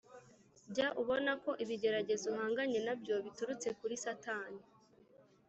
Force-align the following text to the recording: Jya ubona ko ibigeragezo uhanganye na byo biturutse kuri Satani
Jya 0.73 0.87
ubona 1.01 1.31
ko 1.43 1.51
ibigeragezo 1.63 2.25
uhanganye 2.33 2.79
na 2.85 2.93
byo 3.01 3.15
biturutse 3.25 3.67
kuri 3.79 3.95
Satani 4.05 4.61